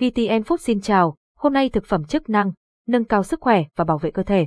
VTN 0.00 0.42
Food 0.42 0.56
xin 0.56 0.80
chào, 0.80 1.16
hôm 1.36 1.52
nay 1.52 1.68
thực 1.68 1.84
phẩm 1.84 2.04
chức 2.04 2.28
năng, 2.28 2.52
nâng 2.88 3.04
cao 3.04 3.22
sức 3.22 3.40
khỏe 3.40 3.64
và 3.76 3.84
bảo 3.84 3.98
vệ 3.98 4.10
cơ 4.10 4.22
thể. 4.22 4.46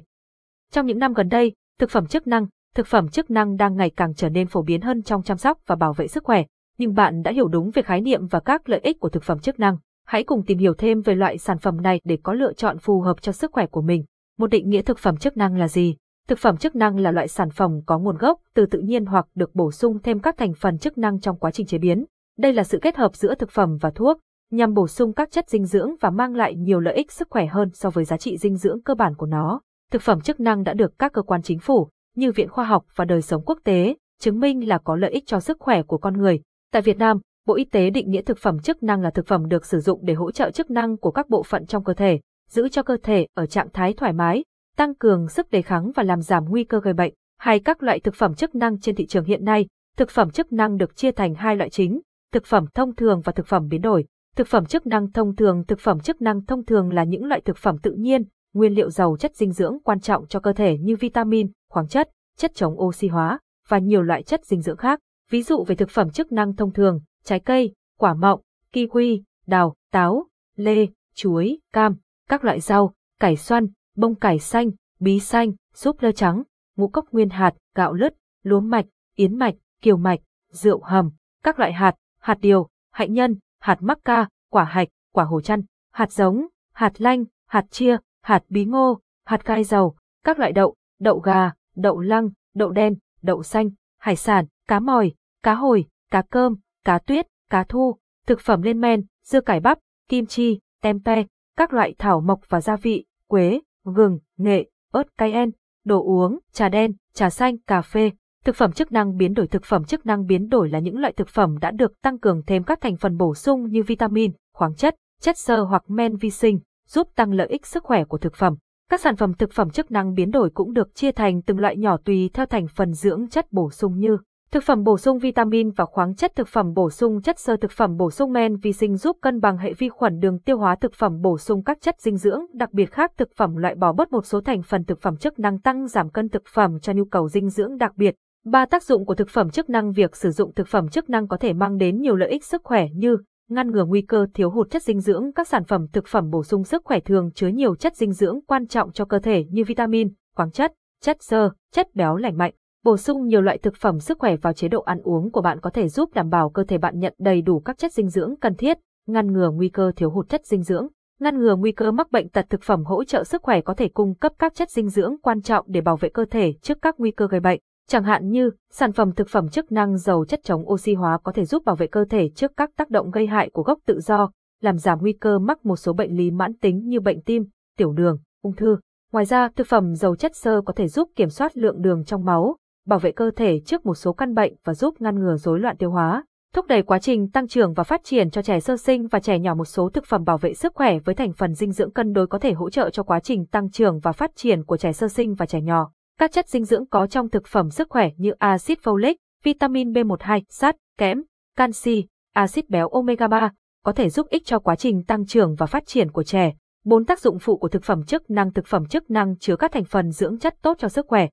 Trong 0.72 0.86
những 0.86 1.00
năm 1.00 1.14
gần 1.14 1.30
đây, 1.30 1.54
thực 1.80 1.90
phẩm 1.90 2.06
chức 2.06 2.28
năng, 2.28 2.48
thực 2.76 2.88
phẩm 2.88 3.10
chức 3.10 3.32
năng 3.32 3.56
đang 3.56 3.76
ngày 3.76 3.90
càng 3.90 4.14
trở 4.16 4.30
nên 4.30 4.48
phổ 4.48 4.62
biến 4.62 4.82
hơn 4.82 5.04
trong 5.04 5.24
chăm 5.24 5.38
sóc 5.38 5.58
và 5.66 5.76
bảo 5.76 5.94
vệ 5.94 6.08
sức 6.08 6.24
khỏe. 6.24 6.44
Nhưng 6.78 6.94
bạn 6.94 7.22
đã 7.22 7.32
hiểu 7.32 7.48
đúng 7.48 7.72
về 7.72 7.82
khái 7.82 8.02
niệm 8.02 8.28
và 8.28 8.40
các 8.40 8.70
lợi 8.70 8.80
ích 8.84 9.00
của 9.00 9.10
thực 9.10 9.24
phẩm 9.24 9.40
chức 9.40 9.60
năng. 9.60 9.78
Hãy 10.06 10.24
cùng 10.24 10.44
tìm 10.46 10.58
hiểu 10.58 10.74
thêm 10.74 11.02
về 11.02 11.16
loại 11.16 11.38
sản 11.38 11.58
phẩm 11.58 11.82
này 11.82 12.02
để 12.04 12.18
có 12.24 12.34
lựa 12.34 12.54
chọn 12.54 12.78
phù 12.78 13.02
hợp 13.02 13.22
cho 13.22 13.32
sức 13.32 13.52
khỏe 13.52 13.66
của 13.66 13.82
mình. 13.82 14.04
Một 14.38 14.48
định 14.48 14.70
nghĩa 14.70 14.82
thực 14.82 15.00
phẩm 15.00 15.18
chức 15.18 15.38
năng 15.38 15.58
là 15.58 15.68
gì? 15.68 15.96
Thực 16.28 16.40
phẩm 16.40 16.58
chức 16.58 16.76
năng 16.76 17.00
là 17.00 17.12
loại 17.12 17.28
sản 17.28 17.50
phẩm 17.50 17.72
có 17.86 18.00
nguồn 18.00 18.18
gốc 18.18 18.40
từ 18.54 18.66
tự 18.66 18.80
nhiên 18.80 19.06
hoặc 19.06 19.28
được 19.36 19.56
bổ 19.56 19.72
sung 19.72 20.00
thêm 20.04 20.20
các 20.20 20.38
thành 20.38 20.54
phần 20.54 20.78
chức 20.78 20.98
năng 20.98 21.20
trong 21.20 21.38
quá 21.38 21.52
trình 21.52 21.68
chế 21.68 21.78
biến. 21.78 22.06
Đây 22.38 22.54
là 22.54 22.64
sự 22.64 22.80
kết 22.82 22.98
hợp 22.98 23.16
giữa 23.16 23.36
thực 23.36 23.52
phẩm 23.52 23.78
và 23.82 23.90
thuốc, 23.90 24.20
nhằm 24.54 24.74
bổ 24.74 24.88
sung 24.88 25.14
các 25.14 25.32
chất 25.32 25.50
dinh 25.50 25.66
dưỡng 25.66 25.96
và 26.02 26.10
mang 26.10 26.36
lại 26.36 26.56
nhiều 26.56 26.80
lợi 26.80 26.94
ích 26.94 27.12
sức 27.12 27.28
khỏe 27.30 27.46
hơn 27.46 27.70
so 27.74 27.90
với 27.90 28.06
giá 28.06 28.18
trị 28.18 28.38
dinh 28.38 28.58
dưỡng 28.58 28.82
cơ 28.82 28.96
bản 28.96 29.16
của 29.16 29.26
nó. 29.26 29.62
Thực 29.92 30.02
phẩm 30.02 30.22
chức 30.22 30.40
năng 30.40 30.64
đã 30.64 30.74
được 30.74 31.00
các 31.00 31.14
cơ 31.14 31.22
quan 31.22 31.42
chính 31.42 31.60
phủ, 31.60 31.90
như 32.16 32.32
Viện 32.32 32.50
Khoa 32.50 32.66
học 32.66 32.86
và 32.96 33.06
Đời 33.06 33.22
sống 33.22 33.44
quốc 33.46 33.60
tế, 33.64 33.96
chứng 34.20 34.40
minh 34.40 34.68
là 34.68 34.78
có 34.78 34.96
lợi 34.96 35.12
ích 35.12 35.24
cho 35.28 35.40
sức 35.40 35.58
khỏe 35.60 35.84
của 35.84 35.98
con 35.98 36.18
người. 36.18 36.42
Tại 36.72 36.82
Việt 36.82 36.98
Nam, 36.98 37.20
Bộ 37.48 37.56
Y 37.56 37.66
tế 37.66 37.90
định 37.90 38.12
nghĩa 38.12 38.22
thực 38.22 38.38
phẩm 38.38 38.60
chức 38.60 38.84
năng 38.84 39.02
là 39.02 39.10
thực 39.10 39.28
phẩm 39.28 39.48
được 39.48 39.66
sử 39.66 39.80
dụng 39.80 40.00
để 40.04 40.14
hỗ 40.14 40.32
trợ 40.32 40.52
chức 40.52 40.72
năng 40.72 40.98
của 40.98 41.12
các 41.12 41.30
bộ 41.30 41.44
phận 41.44 41.66
trong 41.66 41.84
cơ 41.84 41.94
thể, 41.94 42.20
giữ 42.50 42.70
cho 42.70 42.84
cơ 42.84 42.98
thể 43.04 43.28
ở 43.34 43.46
trạng 43.46 43.70
thái 43.74 43.94
thoải 43.94 44.14
mái, 44.14 44.44
tăng 44.78 44.96
cường 44.96 45.28
sức 45.28 45.50
đề 45.52 45.62
kháng 45.62 45.92
và 45.96 46.04
làm 46.04 46.22
giảm 46.22 46.46
nguy 46.50 46.64
cơ 46.64 46.80
gây 46.80 46.94
bệnh. 46.94 47.14
Hay 47.40 47.60
các 47.60 47.84
loại 47.84 48.00
thực 48.00 48.16
phẩm 48.16 48.34
chức 48.34 48.56
năng 48.56 48.80
trên 48.80 48.96
thị 48.96 49.06
trường 49.06 49.26
hiện 49.26 49.46
nay, 49.46 49.68
thực 49.98 50.10
phẩm 50.10 50.30
chức 50.30 50.54
năng 50.54 50.78
được 50.78 50.96
chia 50.96 51.12
thành 51.12 51.36
hai 51.36 51.56
loại 51.56 51.70
chính, 51.70 52.02
thực 52.32 52.46
phẩm 52.46 52.66
thông 52.74 52.96
thường 52.96 53.22
và 53.22 53.32
thực 53.32 53.48
phẩm 53.48 53.68
biến 53.68 53.82
đổi. 53.82 54.06
Thực 54.36 54.48
phẩm 54.48 54.66
chức 54.66 54.88
năng 54.88 55.12
thông 55.12 55.36
thường 55.36 55.64
Thực 55.68 55.80
phẩm 55.80 56.00
chức 56.00 56.22
năng 56.22 56.46
thông 56.46 56.66
thường 56.66 56.94
là 56.94 57.04
những 57.04 57.26
loại 57.26 57.42
thực 57.42 57.58
phẩm 57.58 57.78
tự 57.78 57.92
nhiên, 57.92 58.24
nguyên 58.54 58.74
liệu 58.74 58.90
giàu 58.90 59.18
chất 59.20 59.36
dinh 59.36 59.52
dưỡng 59.52 59.78
quan 59.84 60.00
trọng 60.00 60.28
cho 60.28 60.40
cơ 60.40 60.54
thể 60.54 60.78
như 60.78 60.96
vitamin, 60.96 61.52
khoáng 61.70 61.88
chất, 61.88 62.10
chất 62.38 62.52
chống 62.56 62.82
oxy 62.82 63.08
hóa 63.08 63.40
và 63.68 63.78
nhiều 63.78 64.02
loại 64.02 64.24
chất 64.24 64.46
dinh 64.46 64.62
dưỡng 64.62 64.78
khác. 64.78 65.00
Ví 65.30 65.44
dụ 65.44 65.64
về 65.64 65.76
thực 65.76 65.90
phẩm 65.90 66.10
chức 66.10 66.32
năng 66.32 66.56
thông 66.56 66.74
thường, 66.74 67.00
trái 67.24 67.40
cây, 67.40 67.74
quả 68.00 68.14
mọng, 68.14 68.42
kiwi, 68.74 69.22
đào, 69.48 69.76
táo, 69.92 70.28
lê, 70.56 70.88
chuối, 71.16 71.60
cam, 71.74 71.96
các 72.30 72.44
loại 72.44 72.60
rau, 72.60 72.94
cải 73.20 73.36
xoăn, 73.36 73.68
bông 73.96 74.16
cải 74.16 74.40
xanh, 74.40 74.72
bí 75.00 75.20
xanh, 75.20 75.52
súp 75.74 76.02
lơ 76.02 76.12
trắng, 76.12 76.44
ngũ 76.76 76.88
cốc 76.88 77.06
nguyên 77.12 77.30
hạt, 77.30 77.54
gạo 77.76 77.94
lứt, 77.94 78.14
lúa 78.44 78.60
mạch, 78.60 78.86
yến 79.16 79.36
mạch, 79.36 79.56
kiều 79.82 79.98
mạch, 79.98 80.20
rượu 80.52 80.82
hầm, 80.84 81.12
các 81.44 81.60
loại 81.60 81.74
hạt, 81.74 81.96
hạt 82.20 82.38
điều, 82.42 82.68
hạnh 82.92 83.14
nhân, 83.14 83.36
hạt 83.64 83.78
mắc 83.82 84.00
ca, 84.06 84.28
quả 84.50 84.64
hạch, 84.64 84.88
quả 85.14 85.24
hồ 85.24 85.42
chăn, 85.42 85.62
hạt 85.92 86.12
giống, 86.12 86.48
hạt 86.74 87.02
lanh, 87.02 87.26
hạt 87.48 87.66
chia, 87.70 87.98
hạt 88.22 88.44
bí 88.50 88.66
ngô, 88.66 89.00
hạt 89.26 89.46
cai 89.46 89.64
dầu, 89.64 89.96
các 90.24 90.40
loại 90.40 90.52
đậu, 90.52 90.76
đậu 91.00 91.20
gà, 91.20 91.52
đậu 91.76 92.00
lăng, 92.00 92.30
đậu 92.54 92.72
đen, 92.72 92.96
đậu 93.22 93.44
xanh, 93.44 93.70
hải 94.00 94.16
sản, 94.16 94.46
cá 94.68 94.80
mòi, 94.80 95.14
cá 95.44 95.54
hồi, 95.54 95.86
cá 96.12 96.22
cơm, 96.30 96.56
cá 96.86 97.00
tuyết, 97.00 97.28
cá 97.50 97.64
thu, 97.64 97.98
thực 98.28 98.40
phẩm 98.40 98.62
lên 98.62 98.82
men, 98.82 99.06
dưa 99.24 99.42
cải 99.42 99.60
bắp, 99.60 99.80
kim 100.08 100.26
chi, 100.26 100.60
tempeh, 100.82 101.26
các 101.58 101.74
loại 101.74 101.96
thảo 101.98 102.22
mộc 102.22 102.40
và 102.50 102.62
gia 102.62 102.76
vị, 102.76 103.06
quế, 103.28 103.62
gừng, 103.84 104.20
nghệ, 104.38 104.70
ớt 104.92 105.18
cayenne, 105.18 105.52
đồ 105.84 106.04
uống, 106.04 106.40
trà 106.52 106.70
đen, 106.70 106.94
trà 107.14 107.30
xanh, 107.30 107.58
cà 107.58 107.82
phê. 107.82 108.12
Thực 108.46 108.56
phẩm 108.56 108.72
chức 108.72 108.92
năng 108.92 109.18
biến 109.18 109.34
đổi 109.34 109.48
Thực 109.48 109.66
phẩm 109.66 109.84
chức 109.84 110.06
năng 110.06 110.26
biến 110.26 110.50
đổi 110.50 110.70
là 110.70 110.80
những 110.80 111.00
loại 111.00 111.14
thực 111.14 111.28
phẩm 111.28 111.58
đã 111.62 111.72
được 111.72 112.02
tăng 112.02 112.20
cường 112.20 112.42
thêm 112.48 112.64
các 112.64 112.82
thành 112.82 112.98
phần 112.98 113.18
bổ 113.18 113.36
sung 113.36 113.70
như 113.70 113.84
vitamin, 113.84 114.32
khoáng 114.54 114.76
chất, 114.76 114.96
chất 115.22 115.38
xơ 115.38 115.64
hoặc 115.64 115.84
men 115.88 116.16
vi 116.16 116.30
sinh, 116.30 116.60
giúp 116.88 117.08
tăng 117.16 117.34
lợi 117.34 117.48
ích 117.48 117.66
sức 117.66 117.84
khỏe 117.84 118.04
của 118.04 118.18
thực 118.18 118.36
phẩm. 118.36 118.56
Các 118.90 119.00
sản 119.00 119.16
phẩm 119.16 119.34
thực 119.34 119.52
phẩm 119.52 119.70
chức 119.70 119.92
năng 119.92 120.14
biến 120.14 120.32
đổi 120.32 120.50
cũng 120.54 120.74
được 120.74 120.96
chia 120.96 121.12
thành 121.12 121.42
từng 121.42 121.60
loại 121.60 121.78
nhỏ 121.78 121.98
tùy 121.98 122.30
theo 122.34 122.46
thành 122.46 122.68
phần 122.76 122.94
dưỡng 122.94 123.28
chất 123.30 123.52
bổ 123.52 123.70
sung 123.72 124.00
như 124.00 124.18
Thực 124.54 124.64
phẩm 124.64 124.84
bổ 124.84 124.98
sung 124.98 125.20
vitamin 125.20 125.70
và 125.70 125.86
khoáng 125.86 126.16
chất 126.16 126.36
thực 126.36 126.48
phẩm 126.48 126.74
bổ 126.74 126.90
sung 126.90 127.22
chất 127.22 127.40
xơ 127.40 127.58
thực 127.58 127.72
phẩm 127.72 127.98
bổ 127.98 128.12
sung 128.12 128.34
men 128.34 128.56
vi 128.56 128.74
sinh 128.74 128.98
giúp 128.98 129.18
cân 129.22 129.40
bằng 129.40 129.58
hệ 129.58 129.74
vi 129.74 129.90
khuẩn 129.90 130.20
đường 130.20 130.40
tiêu 130.40 130.58
hóa 130.58 130.76
thực 130.76 130.94
phẩm 130.94 131.22
bổ 131.22 131.38
sung 131.38 131.64
các 131.64 131.82
chất 131.82 132.02
dinh 132.02 132.18
dưỡng 132.18 132.42
đặc 132.54 132.74
biệt 132.74 132.92
khác 132.92 133.12
thực 133.18 133.30
phẩm 133.36 133.56
loại 133.56 133.76
bỏ 133.76 133.94
bớt 133.94 134.12
một 134.12 134.26
số 134.26 134.42
thành 134.42 134.62
phần 134.62 134.84
thực 134.84 135.02
phẩm 135.02 135.18
chức 135.18 135.40
năng 135.40 135.60
tăng 135.60 135.88
giảm 135.88 136.10
cân 136.10 136.30
thực 136.30 136.44
phẩm 136.54 136.80
cho 136.80 136.94
nhu 136.94 137.06
cầu 137.06 137.30
dinh 137.30 137.50
dưỡng 137.50 137.78
đặc 137.78 137.92
biệt. 137.96 138.16
Ba 138.46 138.66
tác 138.66 138.84
dụng 138.84 139.06
của 139.06 139.16
thực 139.16 139.30
phẩm 139.30 139.50
chức 139.50 139.70
năng 139.70 139.92
Việc 139.92 140.16
sử 140.16 140.32
dụng 140.32 140.54
thực 140.54 140.68
phẩm 140.68 140.90
chức 140.90 141.10
năng 141.10 141.28
có 141.28 141.38
thể 141.38 141.54
mang 141.54 141.78
đến 141.78 142.02
nhiều 142.02 142.16
lợi 142.16 142.30
ích 142.30 142.46
sức 142.46 142.62
khỏe 142.64 142.88
như 142.96 143.18
ngăn 143.50 143.72
ngừa 143.72 143.86
nguy 143.86 144.02
cơ 144.02 144.28
thiếu 144.34 144.50
hụt 144.50 144.70
chất 144.70 144.84
dinh 144.84 145.00
dưỡng. 145.00 145.32
Các 145.36 145.48
sản 145.48 145.64
phẩm 145.64 145.88
thực 145.94 146.08
phẩm 146.08 146.30
bổ 146.30 146.44
sung 146.44 146.64
sức 146.64 146.82
khỏe 146.86 147.00
thường 147.00 147.32
chứa 147.36 147.48
nhiều 147.48 147.76
chất 147.76 147.96
dinh 147.96 148.12
dưỡng 148.12 148.40
quan 148.48 148.68
trọng 148.68 148.92
cho 148.92 149.06
cơ 149.06 149.20
thể 149.20 149.46
như 149.50 149.64
vitamin, 149.68 150.10
khoáng 150.36 150.52
chất, 150.52 150.74
chất 151.02 151.18
xơ, 151.20 151.50
chất 151.74 151.96
béo 151.96 152.16
lành 152.16 152.38
mạnh. 152.38 152.54
Bổ 152.84 152.98
sung 152.98 153.28
nhiều 153.28 153.42
loại 153.42 153.58
thực 153.58 153.76
phẩm 153.76 154.00
sức 154.00 154.20
khỏe 154.20 154.36
vào 154.36 154.54
chế 154.54 154.68
độ 154.68 154.82
ăn 154.82 155.00
uống 155.04 155.32
của 155.32 155.42
bạn 155.42 155.60
có 155.60 155.70
thể 155.70 155.88
giúp 155.90 156.14
đảm 156.14 156.30
bảo 156.30 156.50
cơ 156.50 156.64
thể 156.64 156.78
bạn 156.78 157.00
nhận 157.00 157.14
đầy 157.20 157.42
đủ 157.42 157.60
các 157.60 157.78
chất 157.78 157.94
dinh 157.94 158.10
dưỡng 158.10 158.36
cần 158.42 158.56
thiết, 158.56 158.78
ngăn 159.08 159.34
ngừa 159.34 159.50
nguy 159.52 159.70
cơ 159.70 159.92
thiếu 159.96 160.10
hụt 160.10 160.30
chất 160.30 160.46
dinh 160.46 160.64
dưỡng, 160.64 160.88
ngăn 161.20 161.40
ngừa 161.40 161.56
nguy 161.56 161.72
cơ 161.72 161.92
mắc 161.92 162.12
bệnh 162.12 162.30
tật 162.30 162.46
thực 162.50 162.64
phẩm 162.64 162.84
hỗ 162.84 163.04
trợ 163.04 163.24
sức 163.24 163.42
khỏe 163.42 163.62
có 163.62 163.74
thể 163.74 163.90
cung 163.90 164.16
cấp 164.16 164.32
các 164.40 164.56
chất 164.56 164.70
dinh 164.70 164.90
dưỡng 164.90 165.16
quan 165.22 165.42
trọng 165.42 165.66
để 165.68 165.82
bảo 165.82 165.98
vệ 165.98 166.10
cơ 166.10 166.26
thể 166.32 166.54
trước 166.62 166.78
các 166.82 166.96
nguy 166.98 167.12
cơ 167.12 167.28
gây 167.28 167.40
bệnh. 167.40 167.60
Chẳng 167.88 168.04
hạn 168.04 168.30
như, 168.30 168.52
sản 168.72 168.92
phẩm 168.92 169.12
thực 169.12 169.30
phẩm 169.30 169.50
chức 169.50 169.72
năng 169.72 169.98
giàu 169.98 170.26
chất 170.26 170.40
chống 170.44 170.70
oxy 170.72 170.94
hóa 170.94 171.18
có 171.24 171.32
thể 171.32 171.46
giúp 171.46 171.66
bảo 171.66 171.76
vệ 171.76 171.88
cơ 171.88 172.06
thể 172.10 172.30
trước 172.30 172.52
các 172.58 172.70
tác 172.78 172.90
động 172.90 173.12
gây 173.12 173.28
hại 173.28 173.50
của 173.50 173.64
gốc 173.64 173.80
tự 173.86 174.00
do, 174.00 174.32
làm 174.62 174.78
giảm 174.78 175.00
nguy 175.02 175.14
cơ 175.14 175.40
mắc 175.40 175.66
một 175.66 175.76
số 175.76 175.94
bệnh 175.94 176.18
lý 176.18 176.32
mãn 176.32 176.54
tính 176.54 176.88
như 176.88 177.00
bệnh 177.00 177.22
tim, 177.22 177.46
tiểu 177.78 177.94
đường, 177.94 178.18
ung 178.42 178.56
thư. 178.56 178.78
Ngoài 179.12 179.26
ra, 179.26 179.50
thực 179.56 179.68
phẩm 179.68 179.96
giàu 179.96 180.16
chất 180.16 180.36
xơ 180.36 180.62
có 180.66 180.74
thể 180.74 180.88
giúp 180.88 181.10
kiểm 181.16 181.30
soát 181.30 181.58
lượng 181.58 181.82
đường 181.82 182.04
trong 182.06 182.26
máu, 182.26 182.58
bảo 182.88 183.00
vệ 183.00 183.12
cơ 183.12 183.32
thể 183.36 183.60
trước 183.60 183.86
một 183.86 183.96
số 183.96 184.14
căn 184.14 184.34
bệnh 184.34 184.54
và 184.64 184.74
giúp 184.74 185.02
ngăn 185.02 185.20
ngừa 185.20 185.36
rối 185.36 185.60
loạn 185.60 185.78
tiêu 185.78 185.92
hóa, 185.92 186.24
thúc 186.54 186.68
đẩy 186.68 186.82
quá 186.84 187.00
trình 187.00 187.30
tăng 187.30 187.48
trưởng 187.48 187.74
và 187.74 187.84
phát 187.84 188.04
triển 188.04 188.30
cho 188.30 188.42
trẻ 188.42 188.60
sơ 188.60 188.78
sinh 188.78 189.08
và 189.08 189.20
trẻ 189.20 189.40
nhỏ 189.40 189.56
một 189.56 189.66
số 189.66 189.90
thực 189.90 190.06
phẩm 190.06 190.24
bảo 190.24 190.38
vệ 190.38 190.54
sức 190.54 190.74
khỏe 190.76 191.00
với 191.00 191.16
thành 191.16 191.34
phần 191.34 191.54
dinh 191.54 191.72
dưỡng 191.72 191.92
cân 191.92 192.14
đối 192.14 192.28
có 192.28 192.40
thể 192.40 192.54
hỗ 192.54 192.70
trợ 192.70 192.90
cho 192.90 193.04
quá 193.04 193.20
trình 193.20 193.46
tăng 193.46 193.70
trưởng 193.70 194.00
và 194.00 194.12
phát 194.12 194.32
triển 194.36 194.64
của 194.64 194.78
trẻ 194.78 194.94
sơ 194.94 195.08
sinh 195.08 195.36
và 195.36 195.46
trẻ 195.46 195.62
nhỏ. 195.62 195.92
Các 196.20 196.32
chất 196.32 196.50
dinh 196.50 196.66
dưỡng 196.66 196.86
có 196.86 197.08
trong 197.08 197.30
thực 197.30 197.48
phẩm 197.48 197.70
sức 197.70 197.88
khỏe 197.90 198.10
như 198.18 198.32
axit 198.32 198.80
folic, 198.80 199.16
vitamin 199.44 199.92
B12, 199.92 200.42
sắt, 200.50 200.76
kẽm, 200.98 201.24
canxi, 201.56 202.08
axit 202.34 202.70
béo 202.70 202.90
omega 202.90 203.28
3 203.28 203.52
có 203.84 203.92
thể 203.92 204.10
giúp 204.10 204.28
ích 204.30 204.46
cho 204.46 204.60
quá 204.60 204.76
trình 204.76 205.04
tăng 205.04 205.26
trưởng 205.26 205.56
và 205.56 205.66
phát 205.66 205.86
triển 205.86 206.12
của 206.12 206.24
trẻ. 206.24 206.54
Bốn 206.84 207.06
tác 207.06 207.20
dụng 207.20 207.40
phụ 207.40 207.58
của 207.58 207.68
thực 207.68 207.84
phẩm 207.84 208.04
chức 208.04 208.30
năng 208.30 208.54
Thực 208.54 208.68
phẩm 208.68 208.86
chức 208.86 209.12
năng 209.12 209.38
chứa 209.38 209.56
các 209.56 209.72
thành 209.72 209.86
phần 209.86 210.12
dưỡng 210.12 210.40
chất 210.40 210.56
tốt 210.62 210.78
cho 210.80 210.90
sức 210.90 211.06
khỏe, 211.08 211.28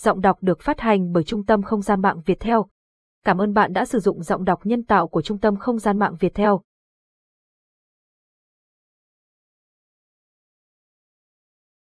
Giọng 0.00 0.20
đọc 0.20 0.38
được 0.40 0.60
phát 0.60 0.80
hành 0.80 1.12
bởi 1.12 1.24
Trung 1.24 1.44
tâm 1.44 1.62
Không 1.62 1.82
gian 1.82 2.02
mạng 2.02 2.20
Việt 2.26 2.40
Theo. 2.40 2.66
Cảm 3.24 3.38
ơn 3.38 3.52
bạn 3.52 3.72
đã 3.72 3.84
sử 3.84 3.98
dụng 3.98 4.22
giọng 4.22 4.44
đọc 4.44 4.60
nhân 4.64 4.84
tạo 4.84 5.08
của 5.08 5.22
Trung 5.22 5.38
tâm 5.38 5.56
Không 5.56 5.78
gian 5.78 5.98
mạng 5.98 6.16
Việt 6.20 6.34
Theo. 6.34 6.62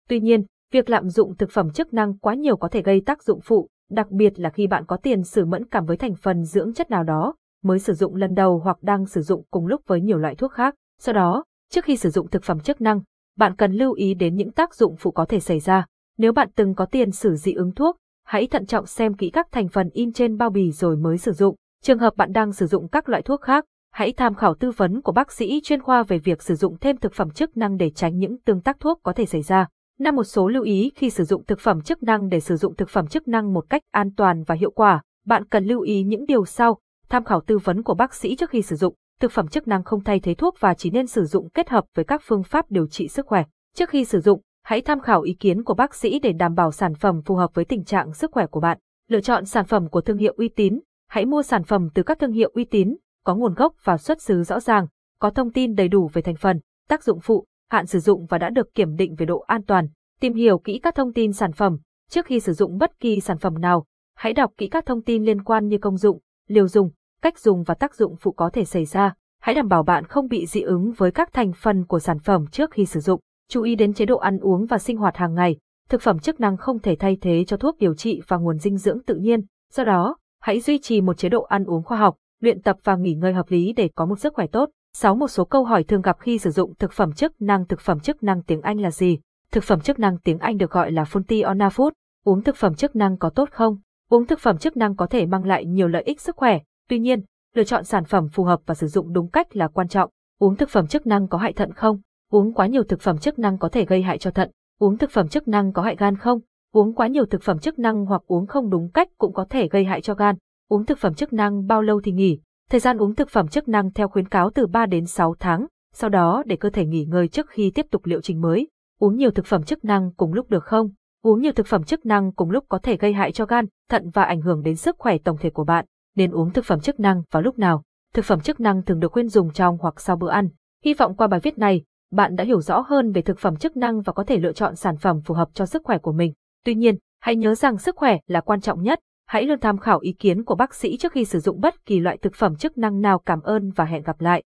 Tuy 0.10 0.20
nhiên, 0.20 0.46
việc 0.72 0.90
lạm 0.90 1.10
dụng 1.10 1.36
thực 1.36 1.52
phẩm 1.52 1.70
chức 1.70 1.94
năng 1.94 2.18
quá 2.18 2.34
nhiều 2.34 2.58
có 2.58 2.68
thể 2.68 2.82
gây 2.82 3.02
tác 3.06 3.24
dụng 3.24 3.40
phụ, 3.44 3.70
đặc 3.90 4.12
biệt 4.12 4.40
là 4.40 4.50
khi 4.50 4.68
bạn 4.68 4.86
có 4.86 4.98
tiền 4.98 5.24
sử 5.24 5.46
mẫn 5.46 5.66
cảm 5.66 5.86
với 5.86 5.98
thành 5.98 6.16
phần 6.16 6.44
dưỡng 6.44 6.74
chất 6.74 6.90
nào 6.90 7.04
đó, 7.04 7.36
mới 7.64 7.80
sử 7.80 7.94
dụng 7.94 8.16
lần 8.16 8.34
đầu 8.34 8.60
hoặc 8.64 8.78
đang 8.82 9.06
sử 9.06 9.22
dụng 9.22 9.44
cùng 9.52 9.68
lúc 9.68 9.82
với 9.88 10.02
nhiều 10.02 10.18
loại 10.18 10.36
thuốc 10.36 10.52
khác. 10.52 10.76
Sau 11.00 11.14
đó, 11.14 11.44
trước 11.72 11.86
khi 11.86 11.98
sử 11.98 12.10
dụng 12.10 12.30
thực 12.30 12.44
phẩm 12.44 12.60
chức 12.60 12.82
năng, 12.82 13.02
bạn 13.38 13.56
cần 13.56 13.72
lưu 13.72 13.94
ý 13.94 14.14
đến 14.14 14.36
những 14.36 14.52
tác 14.52 14.76
dụng 14.76 14.96
phụ 15.00 15.12
có 15.12 15.26
thể 15.26 15.40
xảy 15.40 15.60
ra. 15.60 15.86
Nếu 16.18 16.34
bạn 16.34 16.50
từng 16.56 16.76
có 16.76 16.86
tiền 16.86 17.12
sử 17.12 17.36
dị 17.36 17.54
ứng 17.54 17.72
thuốc, 17.72 17.98
hãy 18.26 18.48
thận 18.48 18.66
trọng 18.66 18.86
xem 18.86 19.14
kỹ 19.14 19.30
các 19.30 19.48
thành 19.52 19.68
phần 19.68 19.90
in 19.94 20.14
trên 20.14 20.38
bao 20.38 20.50
bì 20.50 20.72
rồi 20.72 20.96
mới 20.96 21.18
sử 21.18 21.32
dụng. 21.32 21.56
Trường 21.84 22.00
hợp 22.00 22.14
bạn 22.18 22.32
đang 22.32 22.52
sử 22.52 22.68
dụng 22.68 22.88
các 22.88 23.10
loại 23.10 23.22
thuốc 23.22 23.42
khác, 23.42 23.66
hãy 23.92 24.14
tham 24.18 24.36
khảo 24.36 24.56
tư 24.56 24.72
vấn 24.72 25.02
của 25.02 25.12
bác 25.12 25.32
sĩ 25.32 25.62
chuyên 25.64 25.82
khoa 25.82 26.04
về 26.04 26.18
việc 26.18 26.42
sử 26.42 26.56
dụng 26.56 26.78
thêm 26.82 26.98
thực 26.98 27.14
phẩm 27.14 27.30
chức 27.30 27.58
năng 27.58 27.78
để 27.78 27.90
tránh 27.90 28.18
những 28.18 28.38
tương 28.42 28.62
tác 28.62 28.80
thuốc 28.80 29.00
có 29.04 29.14
thể 29.14 29.26
xảy 29.26 29.42
ra. 29.42 29.68
Năm 30.00 30.16
một 30.16 30.24
số 30.24 30.48
lưu 30.48 30.64
ý 30.64 30.92
khi 30.96 31.10
sử 31.10 31.24
dụng 31.24 31.46
thực 31.46 31.60
phẩm 31.60 31.82
chức 31.82 32.04
năng 32.04 32.30
để 32.30 32.40
sử 32.40 32.56
dụng 32.56 32.76
thực 32.76 32.90
phẩm 32.90 33.08
chức 33.08 33.28
năng 33.28 33.54
một 33.54 33.66
cách 33.70 33.82
an 33.92 34.10
toàn 34.18 34.44
và 34.44 34.56
hiệu 34.56 34.72
quả, 34.72 35.02
bạn 35.26 35.46
cần 35.46 35.66
lưu 35.66 35.82
ý 35.82 36.04
những 36.04 36.26
điều 36.26 36.46
sau, 36.46 36.80
tham 37.10 37.24
khảo 37.24 37.42
tư 37.42 37.58
vấn 37.58 37.84
của 37.84 37.94
bác 37.94 38.14
sĩ 38.14 38.36
trước 38.36 38.50
khi 38.50 38.62
sử 38.62 38.76
dụng. 38.76 38.96
Thực 39.20 39.32
phẩm 39.32 39.48
chức 39.48 39.68
năng 39.68 39.84
không 39.84 40.04
thay 40.04 40.20
thế 40.20 40.34
thuốc 40.34 40.56
và 40.60 40.74
chỉ 40.74 40.90
nên 40.90 41.08
sử 41.08 41.26
dụng 41.26 41.50
kết 41.50 41.70
hợp 41.70 41.86
với 41.96 42.06
các 42.06 42.22
phương 42.26 42.44
pháp 42.44 42.72
điều 42.72 42.88
trị 42.88 43.08
sức 43.08 43.28
khỏe. 43.28 43.44
Trước 43.76 43.90
khi 43.90 44.06
sử 44.06 44.20
dụng, 44.20 44.42
Hãy 44.66 44.82
tham 44.82 45.00
khảo 45.00 45.22
ý 45.22 45.34
kiến 45.34 45.64
của 45.64 45.74
bác 45.74 45.96
sĩ 45.96 46.20
để 46.20 46.34
đảm 46.34 46.56
bảo 46.56 46.72
sản 46.72 46.96
phẩm 46.96 47.22
phù 47.26 47.36
hợp 47.36 47.54
với 47.54 47.66
tình 47.66 47.84
trạng 47.84 48.14
sức 48.14 48.32
khỏe 48.32 48.46
của 48.46 48.60
bạn. 48.60 48.78
Lựa 49.10 49.22
chọn 49.22 49.46
sản 49.46 49.66
phẩm 49.66 49.90
của 49.90 50.02
thương 50.02 50.18
hiệu 50.18 50.34
uy 50.38 50.50
tín. 50.50 50.80
Hãy 51.10 51.26
mua 51.26 51.44
sản 51.44 51.64
phẩm 51.64 51.90
từ 51.94 52.04
các 52.04 52.20
thương 52.20 52.32
hiệu 52.32 52.52
uy 52.54 52.66
tín, 52.66 52.96
có 53.24 53.36
nguồn 53.36 53.54
gốc 53.54 53.74
và 53.84 53.98
xuất 53.98 54.22
xứ 54.22 54.44
rõ 54.44 54.60
ràng, 54.60 54.88
có 55.20 55.30
thông 55.30 55.52
tin 55.52 55.76
đầy 55.76 55.88
đủ 55.88 56.10
về 56.14 56.22
thành 56.22 56.36
phần, 56.36 56.60
tác 56.90 57.04
dụng 57.04 57.20
phụ, 57.20 57.46
hạn 57.74 57.86
sử 57.86 58.00
dụng 58.00 58.26
và 58.26 58.38
đã 58.38 58.50
được 58.50 58.74
kiểm 58.74 58.96
định 58.96 59.16
về 59.16 59.26
độ 59.26 59.40
an 59.40 59.64
toàn. 59.64 59.88
Tìm 60.20 60.34
hiểu 60.34 60.58
kỹ 60.58 60.80
các 60.84 60.96
thông 60.96 61.14
tin 61.14 61.34
sản 61.34 61.52
phẩm 61.52 61.78
trước 62.10 62.26
khi 62.26 62.40
sử 62.40 62.54
dụng 62.54 62.78
bất 62.78 63.00
kỳ 63.00 63.20
sản 63.20 63.38
phẩm 63.38 63.62
nào. 63.62 63.86
Hãy 64.16 64.34
đọc 64.34 64.52
kỹ 64.58 64.68
các 64.68 64.86
thông 64.86 65.02
tin 65.02 65.24
liên 65.24 65.44
quan 65.44 65.68
như 65.68 65.78
công 65.78 65.98
dụng, 65.98 66.20
liều 66.48 66.68
dùng, 66.68 66.90
cách 67.22 67.40
dùng 67.40 67.64
và 67.64 67.74
tác 67.74 67.96
dụng 67.96 68.16
phụ 68.20 68.32
có 68.32 68.50
thể 68.50 68.66
xảy 68.66 68.86
ra. 68.86 69.14
Hãy 69.42 69.56
đảm 69.56 69.68
bảo 69.68 69.84
bạn 69.84 70.06
không 70.06 70.28
bị 70.28 70.46
dị 70.46 70.62
ứng 70.62 70.92
với 70.92 71.12
các 71.12 71.34
thành 71.34 71.52
phần 71.54 71.86
của 71.86 72.00
sản 72.00 72.20
phẩm 72.20 72.46
trước 72.52 72.72
khi 72.72 72.86
sử 72.86 73.00
dụng. 73.00 73.20
Chú 73.50 73.64
ý 73.64 73.76
đến 73.76 73.94
chế 73.94 74.06
độ 74.06 74.18
ăn 74.18 74.40
uống 74.40 74.66
và 74.66 74.78
sinh 74.78 74.98
hoạt 74.98 75.18
hàng 75.18 75.34
ngày. 75.34 75.58
Thực 75.90 76.02
phẩm 76.02 76.20
chức 76.20 76.40
năng 76.40 76.58
không 76.58 76.80
thể 76.80 76.96
thay 77.00 77.18
thế 77.22 77.44
cho 77.48 77.58
thuốc 77.58 77.78
điều 77.80 77.96
trị 77.96 78.22
và 78.28 78.38
nguồn 78.38 78.58
dinh 78.58 78.78
dưỡng 78.78 79.04
tự 79.06 79.16
nhiên. 79.16 79.40
Do 79.74 79.84
đó, 79.84 80.18
hãy 80.42 80.60
duy 80.60 80.80
trì 80.80 81.02
một 81.02 81.18
chế 81.18 81.30
độ 81.30 81.42
ăn 81.42 81.64
uống 81.64 81.84
khoa 81.84 81.98
học, 81.98 82.16
luyện 82.42 82.62
tập 82.62 82.78
và 82.84 82.96
nghỉ 82.96 83.14
ngơi 83.14 83.34
hợp 83.34 83.46
lý 83.50 83.74
để 83.74 83.90
có 83.96 84.06
một 84.06 84.20
sức 84.20 84.34
khỏe 84.34 84.48
tốt. 84.48 84.70
6. 84.98 85.16
Một 85.16 85.28
số 85.28 85.46
câu 85.46 85.64
hỏi 85.64 85.84
thường 85.84 86.02
gặp 86.02 86.18
khi 86.20 86.38
sử 86.38 86.50
dụng 86.50 86.74
thực 86.76 86.92
phẩm 86.92 87.14
chức 87.14 87.42
năng 87.42 87.68
Thực 87.68 87.80
phẩm 87.80 88.00
chức 88.00 88.24
năng 88.24 88.44
tiếng 88.44 88.62
Anh 88.62 88.80
là 88.80 88.92
gì? 88.92 89.20
Thực 89.52 89.64
phẩm 89.64 89.80
chức 89.82 90.00
năng 90.00 90.18
tiếng 90.18 90.40
Anh 90.40 90.58
được 90.58 90.72
gọi 90.72 90.92
là 90.92 91.04
Funtiona 91.04 91.70
Food. 91.70 91.92
Uống 92.24 92.44
thực 92.44 92.56
phẩm 92.56 92.76
chức 92.76 92.96
năng 92.96 93.18
có 93.18 93.30
tốt 93.30 93.50
không? 93.52 93.78
Uống 94.10 94.26
thực 94.26 94.40
phẩm 94.40 94.58
chức 94.58 94.78
năng 94.78 94.96
có 94.96 95.06
thể 95.08 95.26
mang 95.26 95.46
lại 95.46 95.66
nhiều 95.66 95.88
lợi 95.88 96.04
ích 96.04 96.22
sức 96.22 96.36
khỏe, 96.36 96.60
tuy 96.90 97.00
nhiên, 97.00 97.22
lựa 97.56 97.64
chọn 97.64 97.84
sản 97.84 98.06
phẩm 98.06 98.30
phù 98.30 98.44
hợp 98.44 98.60
và 98.66 98.76
sử 98.76 98.88
dụng 98.88 99.14
đúng 99.14 99.30
cách 99.30 99.56
là 99.56 99.68
quan 99.68 99.88
trọng. 99.88 100.10
Uống 100.40 100.56
thực 100.56 100.70
phẩm 100.70 100.88
chức 100.88 101.08
năng 101.08 101.28
có 101.28 101.38
hại 101.38 101.54
thận 101.54 101.74
không? 101.74 102.00
Uống 102.32 102.54
quá 102.54 102.68
nhiều 102.68 102.84
thực 102.84 103.02
phẩm 103.02 103.18
chức 103.18 103.40
năng 103.40 103.58
có 103.58 103.70
thể 103.70 103.86
gây 103.86 104.02
hại 104.02 104.18
cho 104.18 104.32
thận. 104.32 104.52
Uống 104.80 104.98
thực 104.98 105.12
phẩm 105.12 105.28
chức 105.28 105.48
năng 105.48 105.74
có 105.74 105.82
hại 105.82 105.96
gan 105.96 106.18
không? 106.18 106.40
Uống 106.72 106.94
quá 106.94 107.08
nhiều 107.08 107.26
thực 107.26 107.44
phẩm 107.44 107.60
chức 107.60 107.80
năng 107.80 108.06
hoặc 108.06 108.22
uống 108.28 108.48
không 108.48 108.70
đúng 108.70 108.90
cách 108.90 109.08
cũng 109.18 109.34
có 109.34 109.46
thể 109.50 109.68
gây 109.68 109.86
hại 109.86 110.02
cho 110.02 110.14
gan. 110.14 110.36
Uống 110.70 110.86
thực 110.86 110.98
phẩm 110.98 111.14
chức 111.14 111.34
năng 111.34 111.68
bao 111.68 111.82
lâu 111.82 112.02
thì 112.02 112.12
nghỉ? 112.12 112.40
Thời 112.74 112.80
gian 112.80 112.98
uống 112.98 113.16
thực 113.16 113.30
phẩm 113.30 113.48
chức 113.48 113.68
năng 113.68 113.92
theo 113.92 114.08
khuyến 114.08 114.28
cáo 114.28 114.50
từ 114.50 114.68
3 114.68 114.86
đến 114.86 115.06
6 115.06 115.36
tháng, 115.40 115.68
sau 115.94 116.10
đó 116.10 116.44
để 116.46 116.56
cơ 116.56 116.70
thể 116.70 116.86
nghỉ 116.86 117.06
ngơi 117.06 117.28
trước 117.28 117.50
khi 117.50 117.72
tiếp 117.76 117.86
tục 117.92 118.06
liệu 118.06 118.22
trình 118.22 118.42
mới. 118.42 118.68
Uống 119.00 119.16
nhiều 119.16 119.32
thực 119.32 119.46
phẩm 119.46 119.64
chức 119.64 119.86
năng 119.86 120.12
cùng 120.14 120.34
lúc 120.34 120.50
được 120.50 120.64
không? 120.64 120.90
Uống 121.22 121.42
nhiều 121.42 121.52
thực 121.52 121.68
phẩm 121.68 121.84
chức 121.84 122.06
năng 122.06 122.32
cùng 122.32 122.50
lúc 122.50 122.66
có 122.70 122.78
thể 122.78 122.98
gây 122.98 123.14
hại 123.14 123.32
cho 123.32 123.46
gan, 123.46 123.66
thận 123.90 124.10
và 124.10 124.24
ảnh 124.24 124.42
hưởng 124.42 124.64
đến 124.64 124.76
sức 124.76 124.96
khỏe 125.00 125.18
tổng 125.18 125.38
thể 125.38 125.50
của 125.50 125.64
bạn. 125.64 125.86
Nên 126.16 126.32
uống 126.32 126.52
thực 126.52 126.66
phẩm 126.66 126.80
chức 126.80 127.00
năng 127.00 127.24
vào 127.32 127.42
lúc 127.42 127.60
nào? 127.60 127.84
Thực 128.14 128.26
phẩm 128.26 128.40
chức 128.40 128.60
năng 128.60 128.84
thường 128.84 129.00
được 129.00 129.12
khuyên 129.12 129.30
dùng 129.30 129.52
trong 129.52 129.78
hoặc 129.82 130.02
sau 130.02 130.16
bữa 130.16 130.30
ăn. 130.30 130.50
Hy 130.86 130.94
vọng 130.94 131.16
qua 131.16 131.28
bài 131.28 131.40
viết 131.40 131.58
này, 131.58 131.84
bạn 132.12 132.36
đã 132.36 132.44
hiểu 132.44 132.62
rõ 132.62 132.80
hơn 132.80 133.12
về 133.12 133.22
thực 133.22 133.40
phẩm 133.40 133.56
chức 133.56 133.78
năng 133.78 134.02
và 134.02 134.14
có 134.14 134.24
thể 134.24 134.38
lựa 134.40 134.54
chọn 134.54 134.76
sản 134.76 134.98
phẩm 134.98 135.22
phù 135.26 135.34
hợp 135.34 135.50
cho 135.54 135.66
sức 135.66 135.82
khỏe 135.86 135.98
của 135.98 136.12
mình. 136.12 136.34
Tuy 136.66 136.76
nhiên, 136.76 136.96
hãy 137.22 137.36
nhớ 137.36 137.56
rằng 137.56 137.78
sức 137.78 137.96
khỏe 137.96 138.18
là 138.28 138.42
quan 138.42 138.62
trọng 138.62 138.82
nhất. 138.84 139.00
Hãy 139.26 139.46
luôn 139.46 139.60
tham 139.60 139.78
khảo 139.78 140.00
ý 140.00 140.12
kiến 140.12 140.44
của 140.44 140.56
bác 140.56 140.76
sĩ 140.76 140.98
trước 140.98 141.12
khi 141.12 141.26
sử 141.26 141.40
dụng 141.40 141.62
bất 141.62 141.86
kỳ 141.86 142.00
loại 142.00 142.18
thực 142.18 142.36
phẩm 142.36 142.56
chức 142.56 142.78
năng 142.78 143.02
nào. 143.02 143.20
Cảm 143.20 143.42
ơn 143.42 143.72
và 143.76 143.86
hẹn 143.86 144.04
gặp 144.04 144.22
lại. 144.22 144.42